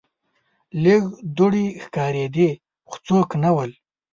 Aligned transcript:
لږ 0.83 1.03
دوړې 1.37 1.65
ښکاریدې 1.83 2.49
خو 2.89 2.95
څوک 3.07 3.29
نه 3.43 3.49
ول. 3.55 3.71